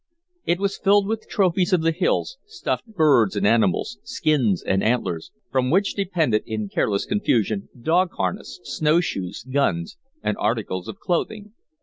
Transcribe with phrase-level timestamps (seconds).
[0.47, 5.29] It was filled with trophies of the hills, stuffed birds and animals, skins and antlers,
[5.51, 11.53] from which depended, in careless confusion, dog harness, snow shoes, guns, and articles of clothing.